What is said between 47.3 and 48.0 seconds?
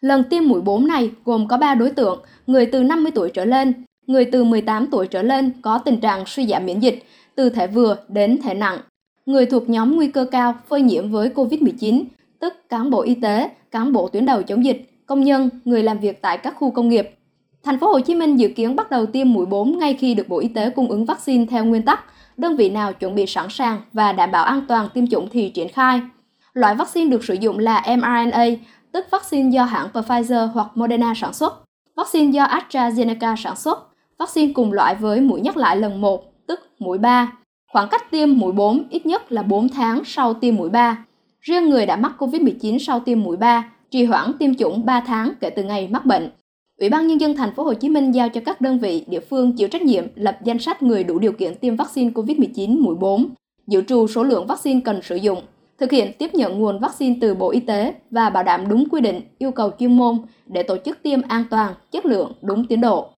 thành phố Hồ Chí